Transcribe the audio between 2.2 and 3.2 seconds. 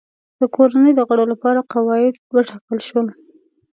وټاکل شول.